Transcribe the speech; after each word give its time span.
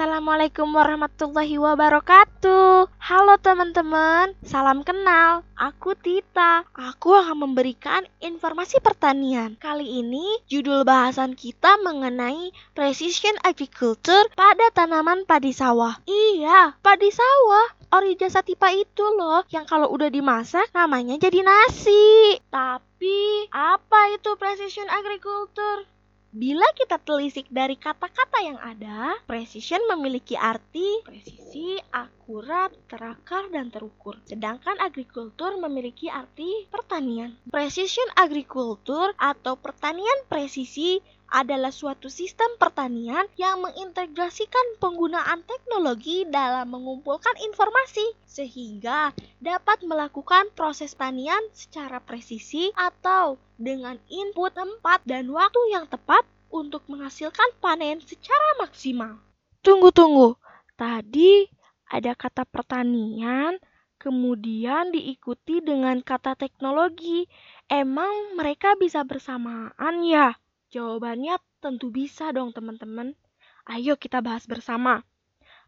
Assalamualaikum 0.00 0.72
warahmatullahi 0.72 1.60
wabarakatuh. 1.60 2.88
Halo 2.88 3.36
teman-teman, 3.36 4.32
salam 4.40 4.80
kenal. 4.80 5.44
Aku 5.52 5.92
Tita. 5.92 6.64
Aku 6.72 7.12
akan 7.12 7.44
memberikan 7.44 8.08
informasi 8.16 8.80
pertanian. 8.80 9.60
Kali 9.60 10.00
ini 10.00 10.40
judul 10.48 10.88
bahasan 10.88 11.36
kita 11.36 11.76
mengenai 11.84 12.48
precision 12.72 13.36
agriculture 13.44 14.24
pada 14.32 14.72
tanaman 14.72 15.28
padi 15.28 15.52
sawah. 15.52 16.00
Iya, 16.08 16.80
padi 16.80 17.12
sawah. 17.12 17.68
Ori 17.92 18.16
jasa 18.16 18.40
tipa 18.40 18.72
itu 18.72 19.04
loh 19.04 19.44
yang 19.52 19.68
kalau 19.68 19.92
udah 19.92 20.08
dimasak 20.08 20.64
namanya 20.72 21.20
jadi 21.20 21.44
nasi. 21.44 22.40
Tapi 22.48 23.52
apa 23.52 24.16
itu 24.16 24.32
precision 24.40 24.88
agriculture? 24.88 25.84
Bila 26.30 26.62
kita 26.78 26.94
telisik 27.02 27.50
dari 27.50 27.74
kata-kata 27.74 28.38
yang 28.38 28.54
ada, 28.62 29.18
precision 29.26 29.82
memiliki 29.90 30.38
arti 30.38 31.02
presisi, 31.02 31.74
akurat, 31.90 32.70
terakar, 32.86 33.50
dan 33.50 33.66
terukur. 33.74 34.14
Sedangkan 34.30 34.78
agrikultur 34.78 35.58
memiliki 35.58 36.06
arti 36.06 36.70
pertanian. 36.70 37.34
Precision 37.50 38.06
agriculture 38.14 39.10
atau 39.18 39.58
pertanian 39.58 40.22
presisi 40.30 41.02
adalah 41.30 41.70
suatu 41.70 42.10
sistem 42.10 42.50
pertanian 42.58 43.24
yang 43.38 43.62
mengintegrasikan 43.62 44.82
penggunaan 44.82 45.46
teknologi 45.46 46.26
dalam 46.26 46.74
mengumpulkan 46.74 47.38
informasi 47.38 48.02
sehingga 48.26 49.14
dapat 49.38 49.86
melakukan 49.86 50.50
proses 50.58 50.92
tanian 50.98 51.40
secara 51.54 52.02
presisi 52.02 52.74
atau 52.74 53.38
dengan 53.54 53.94
input 54.10 54.50
tempat 54.52 55.06
dan 55.06 55.30
waktu 55.30 55.62
yang 55.70 55.86
tepat 55.86 56.26
untuk 56.50 56.82
menghasilkan 56.90 57.54
panen 57.62 58.02
secara 58.02 58.58
maksimal. 58.58 59.22
Tunggu-tunggu, 59.62 60.34
tadi 60.74 61.46
ada 61.86 62.14
kata 62.18 62.42
pertanian, 62.46 63.54
kemudian 64.02 64.90
diikuti 64.90 65.62
dengan 65.62 66.02
kata 66.02 66.34
teknologi. 66.34 67.30
Emang 67.70 68.34
mereka 68.34 68.74
bisa 68.74 69.06
bersamaan 69.06 70.02
ya? 70.02 70.34
Jawabannya 70.70 71.34
tentu 71.58 71.90
bisa 71.90 72.30
dong 72.30 72.54
teman-teman. 72.54 73.18
Ayo 73.66 73.98
kita 73.98 74.22
bahas 74.22 74.46
bersama. 74.46 75.02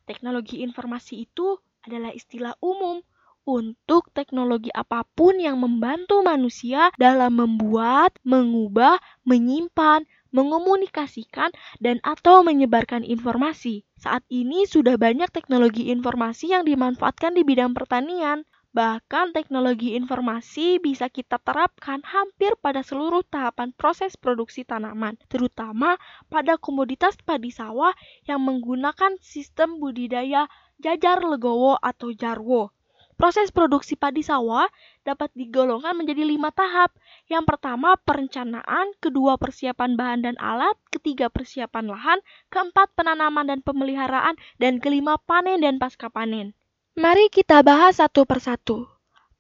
Teknologi 0.06 0.62
informasi 0.62 1.26
itu 1.26 1.58
adalah 1.82 2.14
istilah 2.14 2.54
umum 2.62 3.02
untuk 3.42 4.14
teknologi 4.14 4.70
apa 4.70 5.02
pun 5.18 5.42
yang 5.42 5.58
membantu 5.58 6.22
manusia 6.22 6.94
dalam 7.02 7.34
membuat, 7.34 8.14
mengubah, 8.22 9.02
menyimpan, 9.26 10.06
mengomunikasikan, 10.30 11.50
dan 11.82 11.98
atau 12.06 12.46
menyebarkan 12.46 13.02
informasi. 13.02 13.82
Saat 13.98 14.22
ini 14.30 14.70
sudah 14.70 14.94
banyak 14.94 15.34
teknologi 15.34 15.90
informasi 15.90 16.54
yang 16.54 16.62
dimanfaatkan 16.62 17.34
di 17.34 17.42
bidang 17.42 17.74
pertanian. 17.74 18.46
Bahkan 18.72 19.36
teknologi 19.36 19.92
informasi 20.00 20.80
bisa 20.80 21.12
kita 21.12 21.36
terapkan 21.36 22.00
hampir 22.08 22.56
pada 22.56 22.80
seluruh 22.80 23.20
tahapan 23.20 23.68
proses 23.76 24.16
produksi 24.16 24.64
tanaman, 24.64 25.20
terutama 25.28 26.00
pada 26.32 26.56
komoditas 26.56 27.20
padi 27.20 27.52
sawah 27.52 27.92
yang 28.24 28.40
menggunakan 28.40 29.20
sistem 29.20 29.76
budidaya 29.76 30.48
jajar 30.80 31.20
legowo 31.20 31.76
atau 31.84 32.16
jarwo. 32.16 32.72
Proses 33.20 33.52
produksi 33.52 33.92
padi 33.92 34.24
sawah 34.24 34.64
dapat 35.04 35.28
digolongkan 35.36 35.92
menjadi 35.92 36.24
lima 36.24 36.48
tahap. 36.48 36.96
Yang 37.28 37.44
pertama 37.52 38.00
perencanaan, 38.00 38.96
kedua 39.04 39.36
persiapan 39.36 40.00
bahan 40.00 40.20
dan 40.24 40.36
alat, 40.40 40.80
ketiga 40.88 41.28
persiapan 41.28 41.92
lahan, 41.92 42.24
keempat 42.48 42.88
penanaman 42.96 43.52
dan 43.52 43.60
pemeliharaan, 43.60 44.40
dan 44.56 44.80
kelima 44.80 45.20
panen 45.28 45.60
dan 45.60 45.76
pasca 45.76 46.08
panen. 46.08 46.56
Mari 46.92 47.32
kita 47.32 47.64
bahas 47.64 48.04
satu 48.04 48.28
persatu. 48.28 48.84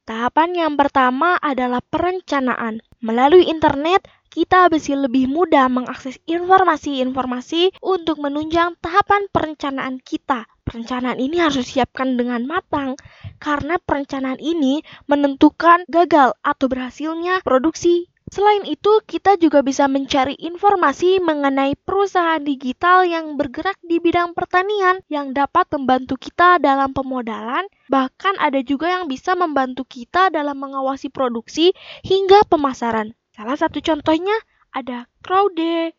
Tahapan 0.08 0.56
yang 0.56 0.72
pertama 0.80 1.36
adalah 1.36 1.84
perencanaan. 1.84 2.80
Melalui 3.04 3.44
internet, 3.44 4.08
kita 4.32 4.72
bisa 4.72 4.96
lebih 4.96 5.28
mudah 5.28 5.68
mengakses 5.68 6.16
informasi-informasi 6.24 7.76
untuk 7.84 8.24
menunjang 8.24 8.80
tahapan 8.80 9.28
perencanaan 9.28 10.00
kita. 10.00 10.48
Perencanaan 10.64 11.20
ini 11.20 11.44
harus 11.44 11.68
disiapkan 11.68 12.16
dengan 12.16 12.48
matang 12.48 12.96
karena 13.36 13.76
perencanaan 13.76 14.40
ini 14.40 14.80
menentukan 15.04 15.84
gagal 15.92 16.32
atau 16.40 16.66
berhasilnya 16.72 17.44
produksi 17.44 18.08
Selain 18.32 18.64
itu, 18.64 18.88
kita 19.04 19.36
juga 19.36 19.60
bisa 19.60 19.84
mencari 19.92 20.32
informasi 20.40 21.20
mengenai 21.20 21.76
perusahaan 21.76 22.40
digital 22.40 23.04
yang 23.04 23.36
bergerak 23.36 23.76
di 23.84 24.00
bidang 24.00 24.32
pertanian 24.32 25.04
yang 25.12 25.36
dapat 25.36 25.68
membantu 25.76 26.16
kita 26.16 26.56
dalam 26.56 26.96
pemodalan, 26.96 27.68
bahkan 27.92 28.32
ada 28.40 28.64
juga 28.64 28.88
yang 28.88 29.04
bisa 29.04 29.36
membantu 29.36 29.84
kita 29.84 30.32
dalam 30.32 30.56
mengawasi 30.56 31.12
produksi 31.12 31.76
hingga 32.08 32.40
pemasaran. 32.48 33.12
Salah 33.36 33.60
satu 33.60 33.84
contohnya 33.84 34.40
ada 34.72 35.04
Crowde, 35.20 35.92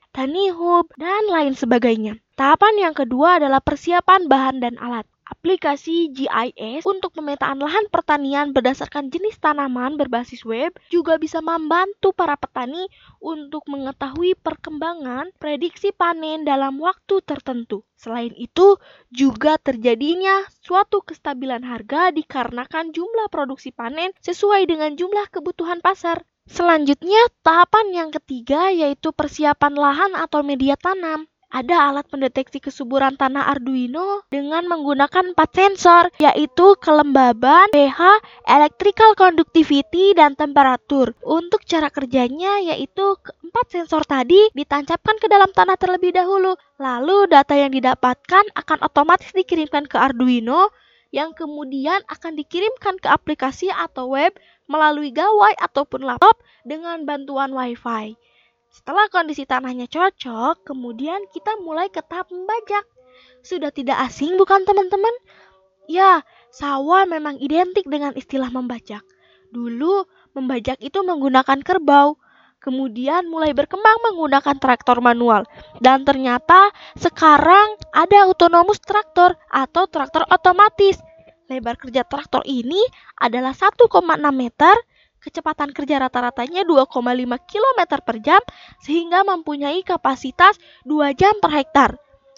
Hub, 0.57 0.89
dan 0.97 1.29
lain 1.29 1.53
sebagainya. 1.53 2.17
Tahapan 2.33 2.89
yang 2.89 2.97
kedua 2.97 3.37
adalah 3.37 3.61
persiapan 3.61 4.25
bahan 4.25 4.57
dan 4.57 4.81
alat. 4.81 5.05
Aplikasi 5.23 6.11
GIS 6.11 6.83
untuk 6.83 7.15
pemetaan 7.15 7.63
lahan 7.63 7.87
pertanian 7.87 8.51
berdasarkan 8.51 9.07
jenis 9.07 9.39
tanaman 9.39 9.95
berbasis 9.95 10.43
web 10.43 10.75
juga 10.91 11.15
bisa 11.15 11.39
membantu 11.39 12.11
para 12.11 12.35
petani 12.35 12.91
untuk 13.23 13.63
mengetahui 13.71 14.35
perkembangan 14.35 15.31
prediksi 15.39 15.95
panen 15.95 16.43
dalam 16.43 16.75
waktu 16.83 17.23
tertentu. 17.23 17.87
Selain 17.95 18.35
itu, 18.35 18.75
juga 19.15 19.55
terjadinya 19.55 20.43
suatu 20.59 20.99
kestabilan 20.99 21.63
harga 21.63 22.11
dikarenakan 22.11 22.91
jumlah 22.91 23.31
produksi 23.31 23.71
panen 23.71 24.11
sesuai 24.19 24.67
dengan 24.67 24.99
jumlah 24.99 25.31
kebutuhan 25.31 25.79
pasar. 25.79 26.27
Selanjutnya, 26.51 27.31
tahapan 27.47 27.95
yang 27.95 28.09
ketiga 28.11 28.75
yaitu 28.75 29.15
persiapan 29.15 29.79
lahan 29.79 30.11
atau 30.19 30.43
media 30.43 30.75
tanam 30.75 31.31
ada 31.53 31.93
alat 31.93 32.09
pendeteksi 32.09 32.57
kesuburan 32.57 33.13
tanah 33.13 33.53
Arduino 33.53 34.25
dengan 34.33 34.65
menggunakan 34.65 35.37
empat 35.37 35.49
sensor, 35.53 36.09
yaitu 36.17 36.73
kelembaban, 36.81 37.69
pH, 37.69 38.01
electrical 38.49 39.13
conductivity, 39.13 40.17
dan 40.17 40.33
temperatur. 40.33 41.13
Untuk 41.21 41.61
cara 41.69 41.93
kerjanya 41.93 42.57
yaitu 42.73 43.13
keempat 43.21 43.65
sensor 43.69 44.01
tadi 44.01 44.49
ditancapkan 44.57 45.21
ke 45.21 45.29
dalam 45.29 45.53
tanah 45.53 45.77
terlebih 45.77 46.09
dahulu. 46.09 46.57
Lalu 46.81 47.29
data 47.29 47.53
yang 47.53 47.69
didapatkan 47.69 48.49
akan 48.57 48.79
otomatis 48.81 49.29
dikirimkan 49.29 49.85
ke 49.85 49.95
Arduino 50.01 50.73
yang 51.13 51.37
kemudian 51.37 52.01
akan 52.09 52.33
dikirimkan 52.33 52.97
ke 52.97 53.05
aplikasi 53.05 53.69
atau 53.69 54.17
web 54.17 54.33
melalui 54.65 55.13
gawai 55.13 55.53
ataupun 55.61 56.01
laptop 56.01 56.41
dengan 56.65 57.05
bantuan 57.05 57.53
WiFi. 57.53 58.17
Setelah 58.73 59.05
kondisi 59.13 59.45
tanahnya 59.45 59.85
cocok, 59.85 60.65
kemudian 60.65 61.29
kita 61.29 61.61
mulai 61.61 61.93
ke 61.93 62.01
tahap 62.01 62.33
membajak. 62.33 62.81
Sudah 63.45 63.69
tidak 63.69 64.01
asing 64.09 64.33
bukan 64.33 64.65
teman-teman? 64.65 65.13
Ya, 65.85 66.25
sawah 66.49 67.05
memang 67.05 67.37
identik 67.37 67.85
dengan 67.85 68.17
istilah 68.17 68.49
membajak. 68.49 69.05
Dulu, 69.53 70.09
membajak 70.33 70.81
itu 70.81 71.05
menggunakan 71.05 71.61
kerbau, 71.61 72.17
kemudian 72.57 73.29
mulai 73.29 73.53
berkembang 73.53 74.09
menggunakan 74.09 74.57
traktor 74.57 75.05
manual. 75.05 75.45
Dan 75.77 76.01
ternyata 76.01 76.73
sekarang 76.97 77.77
ada 77.93 78.25
autonomous 78.25 78.81
traktor 78.81 79.37
atau 79.53 79.85
traktor 79.85 80.25
otomatis. 80.33 80.97
Lebar 81.45 81.77
kerja 81.77 82.01
traktor 82.01 82.41
ini 82.49 82.81
adalah 83.21 83.53
1,6 83.53 83.85
meter 84.33 84.73
kecepatan 85.23 85.71
kerja 85.71 86.03
rata-ratanya 86.03 86.67
2,5 86.67 86.91
km 87.47 87.79
per 88.03 88.17
jam 88.19 88.43
sehingga 88.83 89.23
mempunyai 89.23 89.81
kapasitas 89.87 90.59
2 90.83 91.15
jam 91.15 91.33
per 91.39 91.51
hektar 91.55 91.91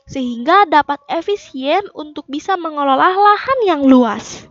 sehingga 0.06 0.70
dapat 0.70 1.02
efisien 1.10 1.82
untuk 1.98 2.30
bisa 2.30 2.54
mengelola 2.56 3.10
lahan 3.10 3.60
yang 3.66 3.82
luas. 3.90 4.46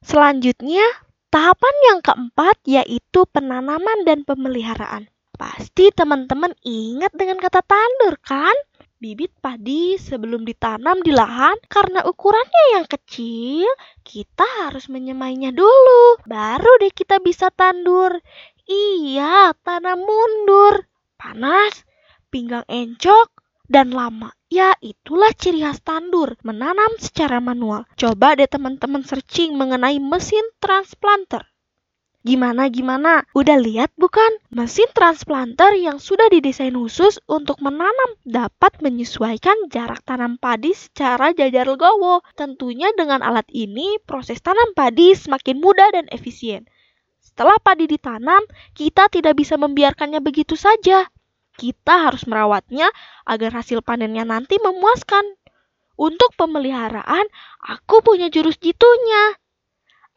Selanjutnya, 0.00 0.86
tahapan 1.28 1.76
yang 1.90 1.98
keempat 2.00 2.56
yaitu 2.64 3.26
penanaman 3.34 4.06
dan 4.06 4.22
pemeliharaan. 4.22 5.10
Pasti 5.34 5.90
teman-teman 5.90 6.54
ingat 6.62 7.10
dengan 7.16 7.42
kata 7.42 7.66
tandur 7.66 8.14
kan? 8.22 8.54
Bibit 9.00 9.32
padi 9.40 9.96
sebelum 9.96 10.44
ditanam 10.44 11.00
di 11.00 11.08
lahan 11.08 11.56
karena 11.72 12.04
ukurannya 12.04 12.64
yang 12.76 12.84
kecil, 12.84 13.64
kita 14.04 14.44
harus 14.68 14.92
menyemainya 14.92 15.56
dulu. 15.56 16.20
Baru 16.28 16.68
deh 16.84 16.92
kita 16.92 17.16
bisa 17.24 17.48
tandur. 17.48 18.20
Iya, 18.68 19.56
tanam 19.64 20.04
mundur. 20.04 20.84
Panas, 21.16 21.88
pinggang 22.28 22.68
encok, 22.68 23.32
dan 23.70 23.96
lama. 23.96 24.36
Ya, 24.52 24.76
itulah 24.84 25.32
ciri 25.32 25.64
khas 25.64 25.80
tandur, 25.80 26.36
menanam 26.44 26.98
secara 27.00 27.40
manual. 27.40 27.88
Coba 27.96 28.36
deh 28.36 28.50
teman-teman 28.50 29.00
searching 29.00 29.56
mengenai 29.56 29.96
mesin 29.96 30.44
transplanter. 30.60 31.48
Gimana-gimana? 32.20 33.24
Udah 33.32 33.56
lihat 33.56 33.96
bukan? 33.96 34.28
Mesin 34.52 34.92
transplanter 34.92 35.72
yang 35.72 35.96
sudah 35.96 36.28
didesain 36.28 36.76
khusus 36.76 37.16
untuk 37.24 37.56
menanam 37.64 38.12
dapat 38.28 38.76
menyesuaikan 38.84 39.72
jarak 39.72 40.04
tanam 40.04 40.36
padi 40.36 40.76
secara 40.76 41.32
jajar 41.32 41.64
legowo. 41.64 42.20
Tentunya 42.36 42.92
dengan 42.92 43.24
alat 43.24 43.48
ini, 43.48 43.96
proses 44.04 44.44
tanam 44.44 44.76
padi 44.76 45.16
semakin 45.16 45.64
mudah 45.64 45.96
dan 45.96 46.12
efisien. 46.12 46.68
Setelah 47.24 47.56
padi 47.56 47.88
ditanam, 47.88 48.44
kita 48.76 49.08
tidak 49.08 49.40
bisa 49.40 49.56
membiarkannya 49.56 50.20
begitu 50.20 50.60
saja. 50.60 51.08
Kita 51.56 52.04
harus 52.04 52.28
merawatnya 52.28 52.92
agar 53.24 53.64
hasil 53.64 53.80
panennya 53.80 54.28
nanti 54.28 54.60
memuaskan. 54.60 55.24
Untuk 55.96 56.36
pemeliharaan, 56.36 57.24
aku 57.64 58.04
punya 58.04 58.28
jurus 58.28 58.60
jitunya. 58.60 59.40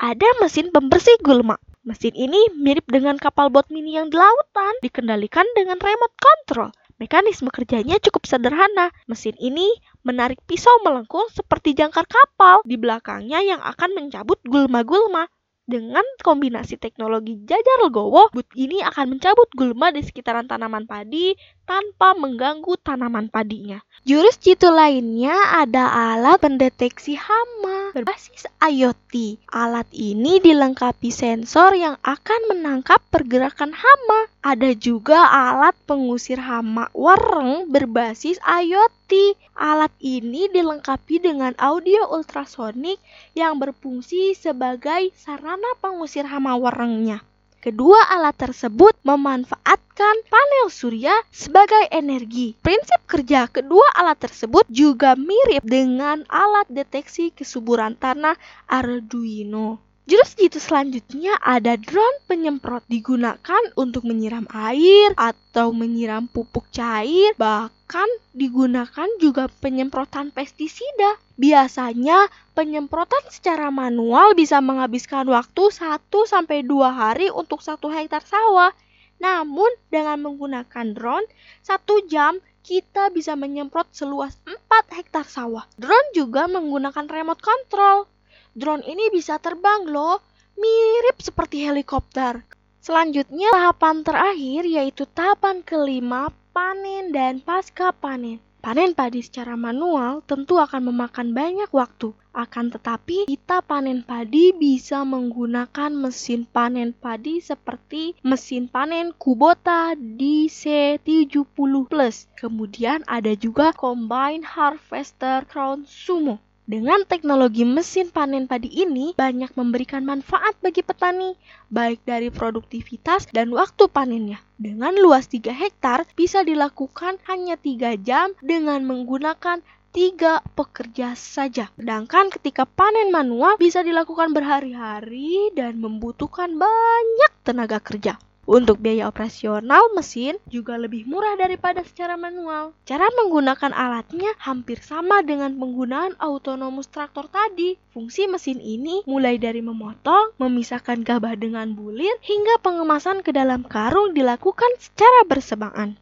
Ada 0.03 0.43
mesin 0.43 0.67
pembersih 0.75 1.15
gulma. 1.23 1.55
Mesin 1.83 2.15
ini 2.15 2.39
mirip 2.55 2.87
dengan 2.87 3.19
kapal 3.19 3.51
bot 3.51 3.67
mini 3.67 3.99
yang 3.99 4.07
di 4.07 4.15
lautan, 4.15 4.71
dikendalikan 4.79 5.43
dengan 5.51 5.75
remote 5.75 6.15
control. 6.15 6.71
Mekanisme 6.95 7.51
kerjanya 7.51 7.99
cukup 7.99 8.23
sederhana. 8.23 8.87
Mesin 9.11 9.35
ini 9.35 9.67
menarik 10.07 10.39
pisau 10.47 10.71
melengkung 10.87 11.27
seperti 11.35 11.75
jangkar 11.75 12.07
kapal 12.07 12.63
di 12.63 12.79
belakangnya 12.79 13.43
yang 13.43 13.59
akan 13.59 13.99
mencabut 13.99 14.39
gulma-gulma. 14.47 15.27
Dengan 15.63 16.03
kombinasi 16.23 16.79
teknologi 16.79 17.39
jajar 17.43 17.83
legowo, 17.83 18.31
boot 18.31 18.47
ini 18.55 18.79
akan 18.79 19.19
mencabut 19.19 19.51
gulma 19.51 19.91
di 19.91 20.07
sekitaran 20.07 20.47
tanaman 20.47 20.87
padi 20.87 21.35
tanpa 21.63 22.13
mengganggu 22.13 22.75
tanaman 22.83 23.31
padinya. 23.31 23.79
Jurus 24.03 24.35
jitu 24.35 24.67
lainnya 24.67 25.31
ada 25.63 25.87
alat 25.87 26.43
pendeteksi 26.43 27.15
hama 27.15 27.95
berbasis 27.95 28.43
IoT. 28.59 29.39
Alat 29.47 29.87
ini 29.95 30.43
dilengkapi 30.43 31.07
sensor 31.07 31.71
yang 31.77 31.95
akan 32.03 32.51
menangkap 32.51 32.99
pergerakan 33.07 33.71
hama. 33.71 34.27
Ada 34.43 34.75
juga 34.75 35.23
alat 35.23 35.71
pengusir 35.87 36.35
hama 36.41 36.91
wareng 36.91 37.71
berbasis 37.71 38.41
IoT. 38.43 39.39
Alat 39.55 39.95
ini 40.03 40.51
dilengkapi 40.51 41.23
dengan 41.23 41.55
audio 41.55 42.11
ultrasonik 42.11 42.99
yang 43.39 43.55
berfungsi 43.61 44.35
sebagai 44.35 45.15
sarana 45.15 45.79
pengusir 45.79 46.27
hama 46.27 46.59
warengnya. 46.59 47.23
Kedua 47.63 48.11
alat 48.11 48.35
tersebut 48.35 48.91
memanfaatkan 49.07 50.15
panel 50.27 50.67
surya 50.67 51.15
sebagai 51.31 51.87
energi. 51.95 52.59
Prinsip 52.59 53.07
kerja 53.07 53.47
kedua 53.47 53.87
alat 53.95 54.19
tersebut 54.19 54.67
juga 54.67 55.15
mirip 55.15 55.63
dengan 55.63 56.27
alat 56.27 56.67
deteksi 56.67 57.31
kesuburan 57.31 57.95
tanah 57.95 58.35
Arduino. 58.67 59.92
Jurus 60.03 60.35
jitu 60.35 60.59
selanjutnya 60.59 61.39
ada 61.39 61.79
drone 61.79 62.19
penyemprot 62.27 62.83
digunakan 62.91 63.63
untuk 63.79 64.03
menyiram 64.03 64.43
air 64.51 65.15
atau 65.15 65.71
menyiram 65.71 66.27
pupuk 66.27 66.67
cair, 66.75 67.31
bahkan 67.39 68.03
digunakan 68.35 69.07
juga 69.23 69.47
penyemprotan 69.63 70.35
pestisida. 70.35 71.15
Biasanya 71.39 72.27
penyemprotan 72.51 73.23
secara 73.31 73.71
manual 73.71 74.35
bisa 74.35 74.59
menghabiskan 74.59 75.23
waktu 75.31 75.71
1 75.71 76.03
sampai 76.27 76.67
2 76.67 76.83
hari 76.91 77.31
untuk 77.31 77.63
satu 77.63 77.87
hektar 77.87 78.27
sawah. 78.27 78.75
Namun 79.23 79.71
dengan 79.87 80.19
menggunakan 80.19 80.91
drone, 80.91 81.31
satu 81.63 82.03
jam 82.11 82.43
kita 82.59 83.07
bisa 83.15 83.39
menyemprot 83.39 83.87
seluas 83.95 84.35
4 84.43 84.99
hektar 84.99 85.23
sawah. 85.23 85.63
Drone 85.79 86.11
juga 86.11 86.51
menggunakan 86.51 87.07
remote 87.07 87.39
control 87.39 88.11
Drone 88.53 88.85
ini 88.85 89.09
bisa 89.09 89.41
terbang 89.41 89.89
loh, 89.89 90.21
mirip 90.53 91.17
seperti 91.17 91.65
helikopter. 91.65 92.45
Selanjutnya 92.85 93.49
tahapan 93.49 94.05
terakhir 94.05 94.61
yaitu 94.69 95.09
tahapan 95.09 95.65
kelima 95.65 96.29
panen 96.53 97.09
dan 97.09 97.41
pasca 97.41 97.89
panen. 97.89 98.37
Panen 98.61 98.93
padi 98.93 99.25
secara 99.25 99.57
manual 99.57 100.21
tentu 100.29 100.61
akan 100.61 100.93
memakan 100.93 101.33
banyak 101.33 101.67
waktu. 101.73 102.13
Akan 102.29 102.69
tetapi, 102.69 103.25
kita 103.25 103.65
panen 103.65 104.05
padi 104.05 104.53
bisa 104.53 105.01
menggunakan 105.01 105.89
mesin 105.89 106.45
panen 106.45 106.93
padi 106.93 107.41
seperti 107.41 108.13
mesin 108.21 108.69
panen 108.69 109.17
Kubota 109.17 109.97
DC70 109.97 111.89
Plus. 111.89 112.29
Kemudian 112.37 113.01
ada 113.09 113.33
juga 113.33 113.73
Combine 113.73 114.45
Harvester 114.45 115.41
Crown 115.49 115.89
Sumo. 115.89 116.37
Dengan 116.63 117.03
teknologi 117.03 117.67
mesin 117.67 118.07
panen 118.07 118.47
padi 118.47 118.71
ini 118.71 119.11
banyak 119.19 119.51
memberikan 119.59 120.07
manfaat 120.07 120.55
bagi 120.63 120.79
petani, 120.79 121.35
baik 121.67 122.07
dari 122.07 122.31
produktivitas 122.31 123.27
dan 123.35 123.51
waktu 123.51 123.91
panennya. 123.91 124.39
Dengan 124.55 124.95
luas 124.95 125.27
3 125.27 125.51
hektar 125.51 126.07
bisa 126.15 126.39
dilakukan 126.47 127.19
hanya 127.27 127.59
3 127.59 127.99
jam 127.99 128.31
dengan 128.39 128.79
menggunakan 128.87 129.59
tiga 129.91 130.39
pekerja 130.55 131.19
saja. 131.19 131.67
Sedangkan 131.75 132.31
ketika 132.31 132.63
panen 132.63 133.11
manual 133.11 133.59
bisa 133.59 133.83
dilakukan 133.83 134.31
berhari-hari 134.31 135.51
dan 135.59 135.83
membutuhkan 135.83 136.55
banyak 136.55 137.31
tenaga 137.43 137.83
kerja. 137.83 138.15
Untuk 138.43 138.83
biaya 138.83 139.07
operasional 139.07 139.95
mesin 139.95 140.35
juga 140.51 140.75
lebih 140.75 141.07
murah 141.07 141.39
daripada 141.39 141.79
secara 141.87 142.19
manual. 142.19 142.75
Cara 142.83 143.07
menggunakan 143.15 143.71
alatnya 143.71 144.35
hampir 144.35 144.83
sama 144.83 145.23
dengan 145.23 145.55
penggunaan 145.55 146.19
autonomous 146.19 146.91
traktor 146.91 147.31
tadi. 147.31 147.79
Fungsi 147.95 148.27
mesin 148.27 148.59
ini 148.59 148.99
mulai 149.07 149.39
dari 149.39 149.63
memotong, 149.63 150.35
memisahkan 150.43 151.07
gabah 151.07 151.39
dengan 151.39 151.71
bulir, 151.71 152.19
hingga 152.19 152.59
pengemasan 152.59 153.23
ke 153.23 153.31
dalam 153.31 153.63
karung 153.63 154.11
dilakukan 154.11 154.75
secara 154.75 155.23
bersamaan. 155.23 155.95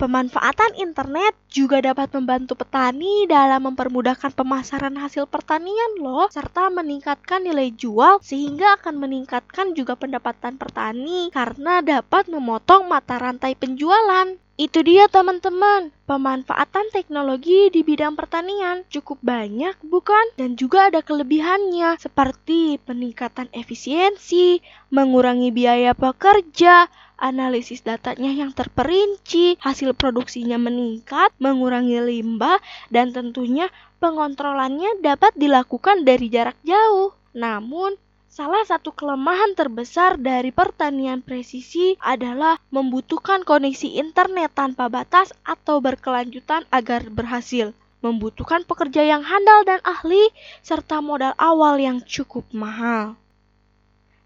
Pemanfaatan 0.00 0.80
internet 0.80 1.36
juga 1.52 1.84
dapat 1.84 2.08
membantu 2.16 2.56
petani 2.56 3.28
dalam 3.28 3.68
mempermudahkan 3.68 4.32
pemasaran 4.32 4.96
hasil 4.96 5.28
pertanian 5.28 6.00
loh, 6.00 6.24
serta 6.32 6.72
meningkatkan 6.72 7.44
nilai 7.44 7.68
jual 7.76 8.16
sehingga 8.24 8.80
akan 8.80 8.96
meningkatkan 8.96 9.76
juga 9.76 10.00
pendapatan 10.00 10.56
petani 10.56 11.28
karena 11.28 11.84
dapat 11.84 12.32
memotong 12.32 12.88
mata 12.88 13.20
rantai 13.20 13.52
penjualan. 13.52 14.40
Itu 14.60 14.84
dia 14.84 15.08
teman-teman, 15.08 15.88
pemanfaatan 16.04 16.92
teknologi 16.92 17.72
di 17.72 17.80
bidang 17.80 18.12
pertanian 18.12 18.84
cukup 18.92 19.16
banyak 19.24 19.72
bukan? 19.80 20.36
Dan 20.36 20.52
juga 20.60 20.92
ada 20.92 21.00
kelebihannya 21.00 21.96
seperti 21.96 22.76
peningkatan 22.84 23.48
efisiensi, 23.56 24.60
mengurangi 24.92 25.48
biaya 25.48 25.96
pekerja, 25.96 26.92
analisis 27.16 27.80
datanya 27.80 28.36
yang 28.36 28.52
terperinci, 28.52 29.56
hasil 29.64 29.96
produksinya 29.96 30.60
meningkat, 30.60 31.32
mengurangi 31.40 31.96
limbah, 31.96 32.60
dan 32.92 33.16
tentunya 33.16 33.72
pengontrolannya 33.96 35.00
dapat 35.00 35.32
dilakukan 35.40 36.04
dari 36.04 36.28
jarak 36.28 36.60
jauh. 36.68 37.16
Namun, 37.32 37.96
Salah 38.30 38.62
satu 38.62 38.94
kelemahan 38.94 39.58
terbesar 39.58 40.14
dari 40.14 40.54
pertanian 40.54 41.18
presisi 41.18 41.98
adalah 41.98 42.62
membutuhkan 42.70 43.42
koneksi 43.42 43.98
internet 43.98 44.54
tanpa 44.54 44.86
batas 44.86 45.34
atau 45.42 45.82
berkelanjutan 45.82 46.62
agar 46.70 47.10
berhasil. 47.10 47.74
Membutuhkan 48.06 48.62
pekerja 48.62 49.02
yang 49.02 49.26
handal 49.26 49.66
dan 49.66 49.82
ahli, 49.82 50.30
serta 50.62 51.02
modal 51.02 51.34
awal 51.42 51.82
yang 51.82 52.06
cukup 52.06 52.46
mahal. 52.54 53.18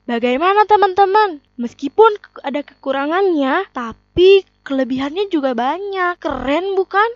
Bagaimana 0.05 0.69
teman-teman? 0.69 1.41
Meskipun 1.57 2.13
ada 2.45 2.61
kekurangannya, 2.61 3.73
tapi 3.73 4.45
kelebihannya 4.69 5.33
juga 5.33 5.57
banyak. 5.57 6.21
Keren 6.21 6.77
bukan? 6.77 7.09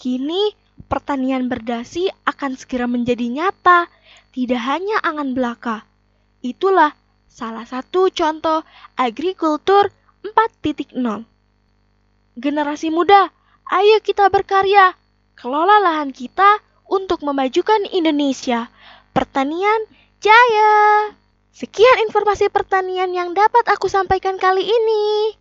Kini 0.00 0.56
pertanian 0.88 1.52
berdasi 1.52 2.08
akan 2.24 2.56
segera 2.56 2.88
menjadi 2.88 3.28
nyata, 3.28 3.92
tidak 4.32 4.64
hanya 4.64 4.96
angan 5.04 5.36
belaka. 5.36 5.84
Itulah 6.46 6.94
salah 7.26 7.66
satu 7.66 8.06
contoh 8.14 8.62
agrikultur 8.94 9.90
4.0. 10.22 10.94
Generasi 12.38 12.94
muda, 12.94 13.34
ayo 13.66 13.98
kita 13.98 14.30
berkarya. 14.30 14.94
Kelola 15.34 15.82
lahan 15.82 16.14
kita 16.14 16.62
untuk 16.86 17.26
memajukan 17.26 17.82
Indonesia. 17.90 18.70
Pertanian 19.10 19.90
jaya! 20.22 21.10
Sekian 21.50 22.06
informasi 22.06 22.46
pertanian 22.52 23.10
yang 23.10 23.34
dapat 23.34 23.66
aku 23.66 23.90
sampaikan 23.90 24.38
kali 24.38 24.62
ini. 24.62 25.34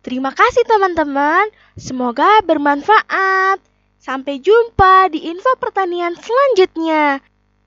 Terima 0.00 0.32
kasih 0.32 0.64
teman-teman, 0.64 1.52
semoga 1.76 2.40
bermanfaat. 2.48 3.60
Sampai 4.00 4.40
jumpa 4.40 5.12
di 5.12 5.28
info 5.28 5.52
pertanian 5.60 6.16
selanjutnya. 6.16 7.20